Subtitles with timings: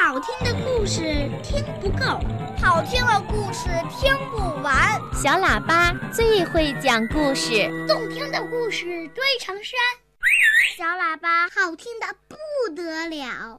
[0.00, 1.02] 好听的故事
[1.42, 2.20] 听不够，
[2.62, 4.98] 好听的故事听不完。
[5.12, 9.74] 小喇叭最会讲故事，动听的故事堆成山。
[10.76, 12.36] 小喇叭好听的不
[12.74, 13.58] 得了。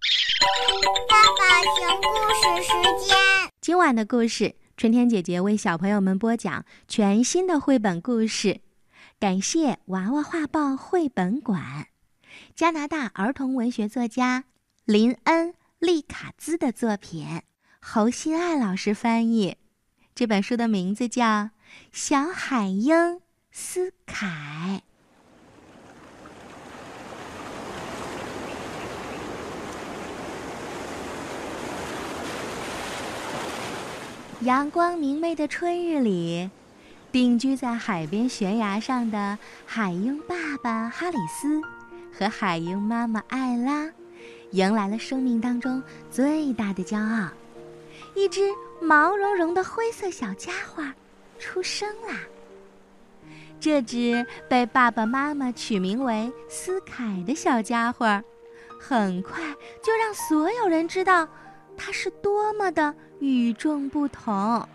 [1.10, 3.18] 爸爸讲故事时间，
[3.60, 8.62] 今晚的故事，春天姐姐为小朋友们播讲全新的绘本故事。
[9.20, 11.88] 感谢娃娃画报绘本馆，
[12.56, 14.46] 加拿大儿童文学作家
[14.86, 15.54] 林恩。
[15.80, 17.42] 利卡兹的作品，
[17.80, 19.56] 侯心爱老师翻译。
[20.14, 21.24] 这本书的名字叫
[21.94, 24.84] 《小海鹰斯凯》。
[34.46, 36.50] 阳光明媚的春日里，
[37.10, 41.62] 定居在海边悬崖上的海鹰爸爸哈里斯
[42.12, 43.94] 和海鹰妈妈艾拉。
[44.52, 47.30] 迎来了生命当中最大的骄傲，
[48.16, 48.42] 一只
[48.82, 50.84] 毛茸茸的灰色小家伙
[51.38, 52.20] 出生啦。
[53.60, 58.24] 这只被爸爸妈妈取名为斯凯的小家伙，
[58.80, 59.44] 很快
[59.84, 61.28] 就让所有人知道
[61.78, 64.68] 它是多么的与众不同。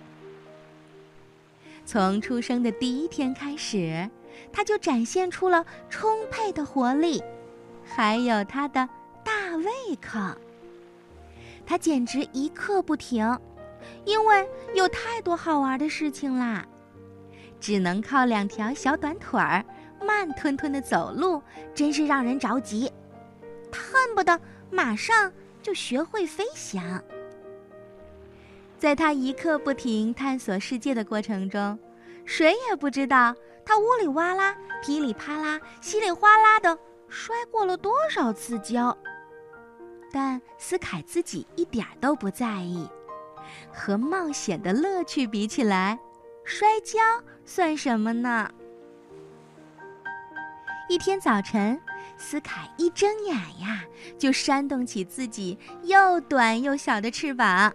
[1.85, 4.09] 从出生的第一天开始，
[4.53, 7.20] 它就展现出了充沛的活力，
[7.85, 8.89] 还有它的。
[9.65, 10.39] 大胃口，
[11.65, 13.39] 他简直一刻不停，
[14.05, 16.67] 因为有太多好玩的事情啦。
[17.59, 19.65] 只能靠两条小短腿儿，
[20.07, 21.41] 慢吞吞的走路，
[21.75, 22.92] 真是让人着急。
[23.73, 24.39] 他恨不得
[24.70, 27.03] 马上就学会飞翔。
[28.79, 31.79] 在他一刻不停探索世界的过程中，
[32.27, 38.95] 谁也不知道他呜里哇啦、噼里啪啦、稀里哗啦的摔过了多少次跤。
[40.15, 42.89] 但斯凯自己一点都不在意，
[43.73, 45.98] 和冒险的乐趣比起来，
[46.45, 47.01] 摔跤
[47.45, 48.48] 算什么呢？
[50.89, 51.80] 一天早晨，
[52.17, 53.85] 斯凯一睁眼呀，
[54.17, 57.75] 就扇动起自己又短又小的翅膀，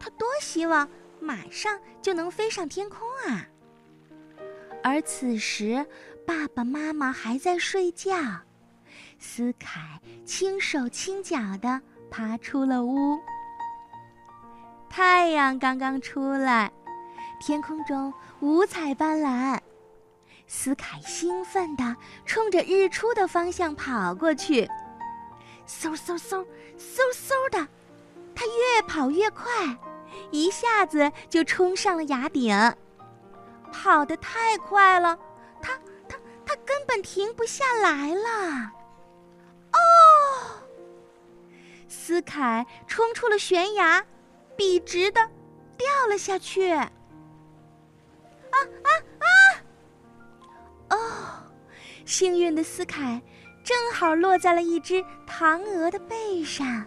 [0.00, 0.88] 他多希望
[1.20, 2.98] 马上就能飞上天空
[3.28, 3.46] 啊！
[4.82, 5.86] 而此时，
[6.26, 8.16] 爸爸妈妈还在睡觉。
[9.22, 11.78] 斯凯轻手轻脚地
[12.10, 13.20] 爬出了屋。
[14.88, 16.72] 太阳刚刚出来，
[17.38, 19.60] 天空中五彩斑斓。
[20.46, 21.94] 斯凯兴奋地
[22.24, 24.64] 冲着日出的方向跑过去，
[25.68, 26.44] 嗖嗖嗖，
[26.78, 27.68] 嗖嗖的，
[28.34, 29.46] 他越跑越快，
[30.30, 32.56] 一下子就冲上了崖顶。
[33.70, 35.16] 跑得太快了，
[35.60, 35.74] 他
[36.08, 38.72] 他他根本停不下来了。
[42.10, 44.04] 斯凯冲出了悬崖，
[44.56, 45.20] 笔直的
[45.76, 46.72] 掉了下去。
[46.72, 46.88] 啊
[48.50, 48.90] 啊
[49.20, 49.26] 啊！
[50.90, 50.98] 哦，
[52.04, 53.22] 幸运的斯凯
[53.62, 56.84] 正好落在了一只唐鹅的背上。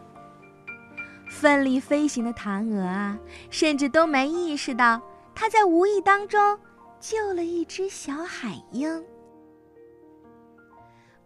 [1.29, 3.17] 奋力飞行的唐鹅啊，
[3.49, 5.01] 甚至都没意识到，
[5.33, 6.59] 它在无意当中
[6.99, 9.01] 救了一只小海鹰。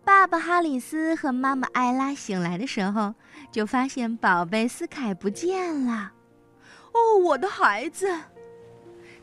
[0.07, 3.13] 爸爸哈里斯和妈妈艾拉醒来的时候，
[3.51, 6.13] 就发现宝贝斯凯不见了。
[6.93, 8.07] 哦，我的孩子！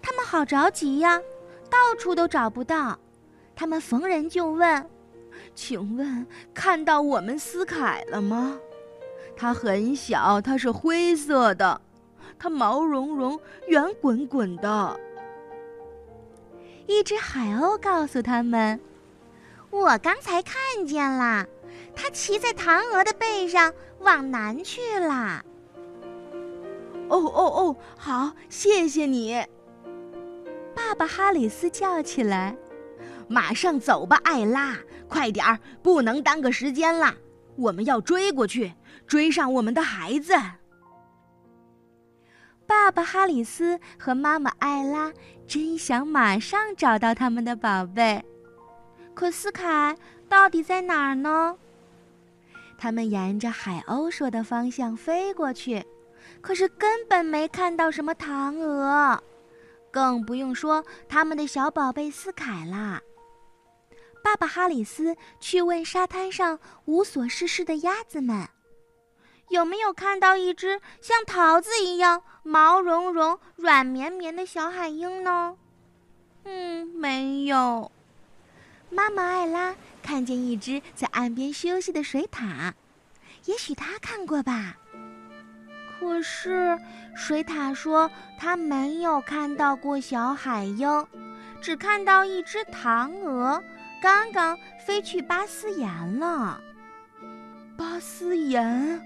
[0.03, 1.19] 他们好着急呀，
[1.71, 2.99] 到处都找不到。
[3.57, 4.87] 他们逢人就问
[5.57, 8.59] ：“请问看到我们斯凯了吗？
[9.35, 11.81] 它很小，它是灰色的，
[12.39, 15.01] 它毛茸茸、圆滚滚的。”
[16.87, 18.79] 一只海鸥告诉他们。
[19.75, 21.45] 我刚才看见了，
[21.97, 25.45] 他骑在唐娥的背上往南去了。
[27.09, 29.45] 哦哦哦，好，谢谢你。
[30.77, 32.57] 爸爸哈里斯叫起来
[33.29, 34.77] ：“马上走吧，艾拉，
[35.09, 37.13] 快点儿，不能耽搁时间了，
[37.57, 38.73] 我们要追过去，
[39.09, 40.35] 追上我们的孩子。”
[42.65, 45.13] 爸爸哈里斯和妈妈艾拉
[45.49, 48.25] 真想马上找到他们的宝贝。
[49.15, 49.97] 可斯凯
[50.29, 51.57] 到底在哪儿呢？
[52.77, 55.83] 他们沿着海鸥说的方向飞过去，
[56.41, 59.23] 可是根本没看到什么唐鹅，
[59.91, 63.01] 更不用说他们的小宝贝斯凯啦。
[64.23, 68.49] 爸爸哈里斯去问沙滩上无所事事的鸭子们，
[69.51, 75.57] 有没有看到一只像桃子一样毛茸茸、软绵绵的小海鹰呢？
[76.45, 77.91] 嗯，没有。
[78.95, 82.73] 妈妈艾拉看见一只在岸边休息的水獭，
[83.47, 84.77] 也许她看过吧。
[85.99, 86.79] 可是
[87.17, 91.07] 水獭说他没有看到过小海鹰，
[91.61, 93.63] 只看到一只唐鹅，
[94.03, 94.57] 刚刚
[94.87, 96.61] 飞去巴斯岩了。
[97.77, 99.01] 巴斯岩，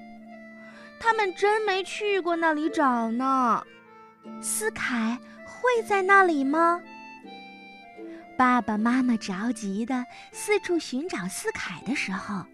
[0.98, 3.62] 他们真没去过那里找呢。
[4.42, 6.80] 斯凯会在那里吗？
[8.38, 12.44] 爸爸妈妈着急的四处寻找斯凯的时候，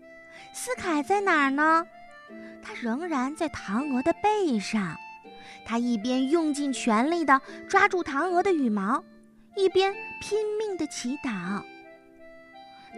[0.50, 1.86] 斯凯在哪儿呢？
[2.62, 4.96] 他仍然在唐鹅的背上。
[5.62, 7.38] 他一边用尽全力的
[7.68, 9.04] 抓住唐鹅的羽毛，
[9.56, 11.62] 一边拼命的祈祷。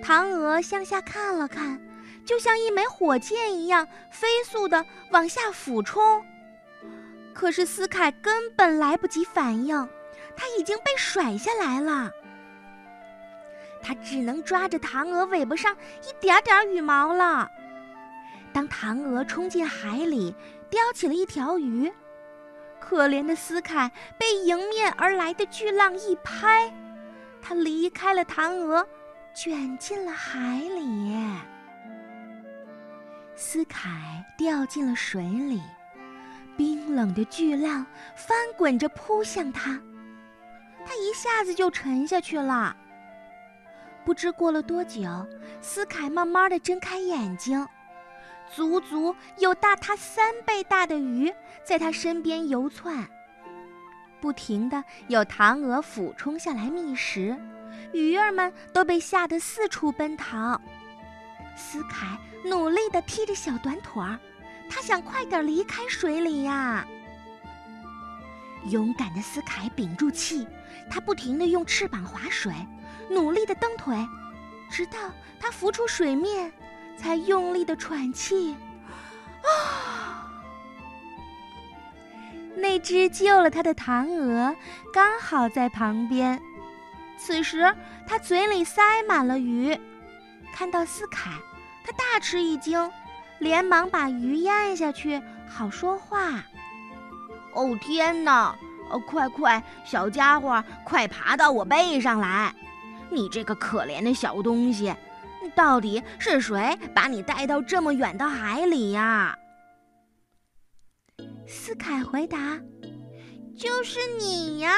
[0.01, 1.81] 唐鹅向下看了看，
[2.25, 6.25] 就像一枚火箭一样飞速的往下俯冲。
[7.35, 9.77] 可是斯凯根本来不及反应，
[10.37, 12.13] 他已经被甩下来了。
[13.87, 15.73] 他只能抓着唐鹅尾巴上
[16.03, 17.49] 一点点羽毛了。
[18.53, 20.35] 当唐鹅冲进海里，
[20.69, 21.93] 叼起了一条鱼，
[22.81, 23.89] 可怜的斯凯
[24.19, 26.75] 被迎面而来的巨浪一拍，
[27.41, 28.85] 他离开了唐鹅，
[29.33, 31.15] 卷进了海里。
[33.37, 33.89] 斯凯
[34.37, 35.63] 掉进了水里，
[36.57, 37.87] 冰冷的巨浪
[38.17, 39.81] 翻滚着扑向他，
[40.85, 42.77] 他一下子就沉下去了。
[44.07, 45.03] 不知过了多久，
[45.61, 47.67] 斯凯慢慢的睁开眼睛，
[48.55, 53.05] 足足有大他三倍大的鱼在他身边游窜，
[54.21, 57.37] 不停的有唐鹅俯冲下来觅食，
[57.93, 60.61] 鱼儿们都被吓得四处奔逃。
[61.57, 64.17] 斯凯努力的踢着小短腿儿，
[64.71, 66.87] 他想快点离开水里呀。
[68.67, 70.47] 勇敢的斯凯屏住气，
[70.89, 72.53] 他不停的用翅膀划水。
[73.09, 73.97] 努力的蹬腿，
[74.71, 74.99] 直到
[75.41, 76.53] 他浮出水面，
[76.97, 78.57] 才用力的喘气。
[79.43, 80.31] 啊！
[82.57, 84.57] 那只救了他的唐鹅
[84.93, 86.41] 刚好在旁边，
[87.19, 87.75] 此时
[88.07, 89.79] 他嘴里塞满了鱼。
[90.53, 91.31] 看到斯凯，
[91.85, 92.91] 他大吃一惊，
[93.39, 96.43] 连忙把鱼咽下去，好说话。
[97.53, 98.57] 哦天哪！
[98.91, 102.55] 哦，快快，小家伙，快爬到我背上来！
[103.11, 104.95] 你这个可怜的小东西，
[105.55, 109.37] 到底是谁把你带到这么远的海里呀？
[111.47, 112.61] 斯凯回答
[113.57, 114.75] ：“就是你呀！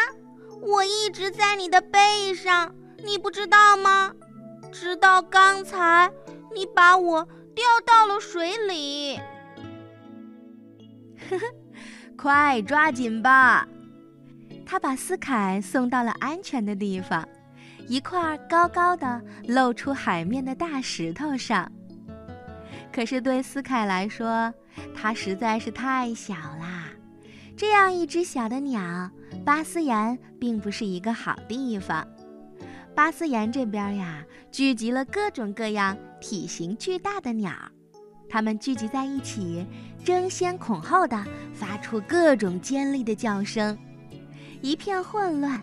[0.60, 4.12] 我一直在你的背上，你不知道吗？
[4.70, 6.10] 直到刚才，
[6.54, 7.24] 你把我
[7.54, 9.16] 掉到了水里。”
[11.30, 11.46] 呵呵，
[12.16, 13.66] 快抓紧吧！
[14.66, 17.26] 他把斯凯送到了安全的地方。
[17.88, 21.70] 一块高高的露出海面的大石头上。
[22.92, 24.52] 可是对斯凯来说，
[24.94, 26.84] 它实在是太小啦。
[27.56, 29.10] 这样一只小的鸟，
[29.44, 32.06] 巴斯岩并不是一个好地方。
[32.94, 37.52] 巴斯岩这边呀，聚集了各种各样体型巨大的鸟，
[38.28, 39.66] 它们聚集在一起，
[40.04, 41.24] 争先恐后的
[41.54, 43.76] 发出各种尖利的叫声，
[44.60, 45.60] 一片混乱。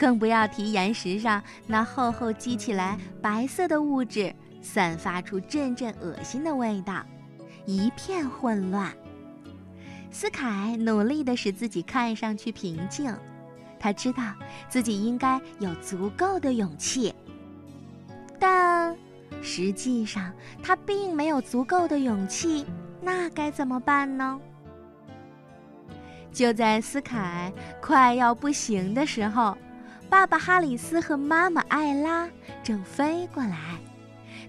[0.00, 7.04] 更不要提岩石上那厚厚积起来白色的物质，散发出阵阵恶心的味道，
[7.66, 8.90] 一片混乱。
[10.10, 13.14] 斯凯努力地使自己看上去平静，
[13.78, 14.22] 他知道
[14.70, 17.14] 自己应该有足够的勇气，
[18.38, 18.96] 但
[19.42, 20.32] 实际上
[20.62, 22.64] 他并没有足够的勇气。
[23.02, 24.40] 那该怎么办呢？
[26.32, 29.54] 就在斯凯快要不行的时候。
[30.10, 32.28] 爸爸哈里斯和妈妈艾拉
[32.64, 33.56] 正飞过来，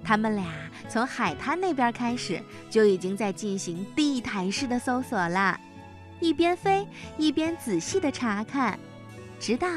[0.04, 0.44] 他们俩
[0.90, 5.58] 从海滩那边开始就已经在进行地毯式的搜索了，
[6.20, 8.78] 一边飞一边仔细的查看，
[9.40, 9.68] 直到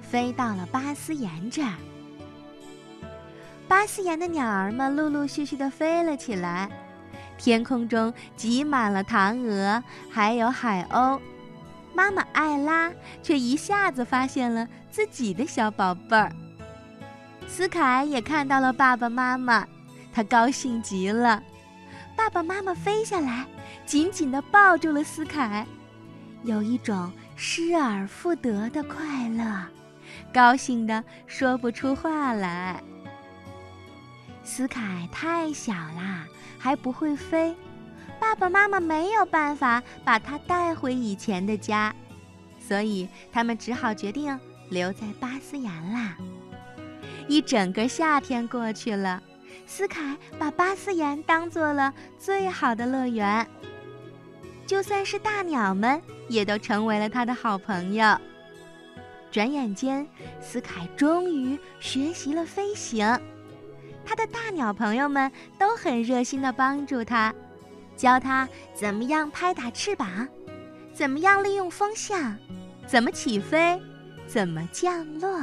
[0.00, 1.74] 飞到了巴斯岩这儿。
[3.66, 6.70] 巴斯岩的鸟儿们陆陆续续的飞了起来，
[7.36, 11.18] 天空中挤满了唐鹅，还有海鸥。
[11.94, 16.32] 妈妈艾拉却一下子发现了自己的小宝贝儿。
[17.46, 19.66] 斯凯也看到了爸爸妈妈，
[20.12, 21.42] 他高兴极了。
[22.16, 23.46] 爸爸妈妈飞下来，
[23.84, 25.66] 紧紧地抱住了斯凯，
[26.44, 29.66] 有一种失而复得的快乐，
[30.32, 32.82] 高兴的说不出话来。
[34.44, 36.26] 斯凯太小啦，
[36.58, 37.54] 还不会飞。
[38.22, 41.92] 爸爸妈妈没有办法把他带回以前的家，
[42.60, 44.38] 所以他们只好决定
[44.70, 46.16] 留在巴斯岩啦。
[47.26, 49.20] 一整个夏天过去了，
[49.66, 53.44] 斯凯把巴斯岩当做了最好的乐园。
[54.68, 58.16] 就算是大鸟们也都成为了他的好朋友。
[59.32, 60.06] 转眼间，
[60.40, 63.04] 斯凯终于学习了飞行，
[64.04, 67.34] 他的大鸟朋友们都很热心地帮助他，
[67.96, 70.28] 教他怎么样拍打翅膀，
[70.92, 72.36] 怎么样利用风向，
[72.86, 73.80] 怎么起飞，
[74.26, 75.40] 怎么降落。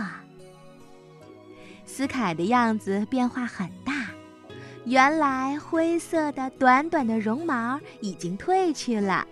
[1.85, 4.07] 斯凯的样子变化很大，
[4.85, 9.27] 原来灰色的短短的绒毛已经褪去了，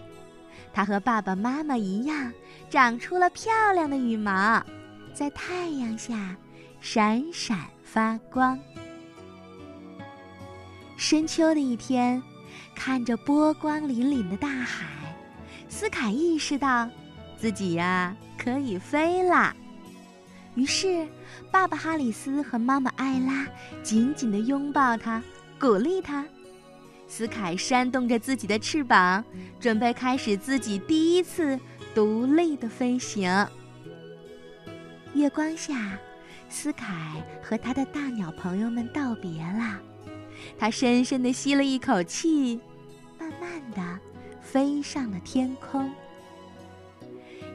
[0.74, 2.32] 他和爸爸妈妈一样。
[2.70, 4.62] 长出了漂亮的羽毛，
[5.14, 6.36] 在太阳下
[6.82, 8.60] 闪闪发光。
[10.98, 12.22] 深秋的一天，
[12.76, 14.86] 看着波光粼粼的大海，
[15.68, 16.90] 斯凯意识到
[17.38, 19.56] 自己呀可以飞了。
[20.56, 21.08] 于是，
[21.52, 23.48] 爸爸哈里斯和妈妈艾拉
[23.84, 25.22] 紧紧地拥抱他，
[25.60, 26.26] 鼓励他。
[27.08, 29.24] 斯凯扇动着自己的翅膀，
[29.60, 31.60] 准备开始自己第一次。
[31.96, 33.48] 独立的飞行。
[35.16, 35.98] 月光下，
[36.48, 39.82] 斯凯和他的大鸟朋友们道别了。
[40.58, 42.60] 他深深地吸了一口气，
[43.20, 44.00] 慢慢地
[44.42, 45.92] 飞上了天空。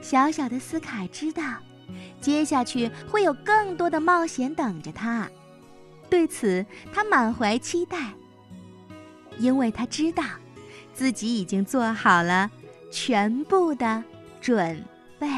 [0.00, 1.42] 小小的斯凯知道，
[2.20, 5.28] 接下去会有更多的冒险等着他。
[6.08, 8.12] 对此，他满怀期待，
[9.38, 10.24] 因为他知道，
[10.94, 12.50] 自己已经做好了
[12.90, 14.02] 全部的。
[14.42, 14.84] 准
[15.20, 15.28] 备。